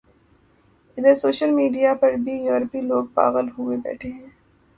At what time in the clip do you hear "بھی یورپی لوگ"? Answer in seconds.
2.23-3.05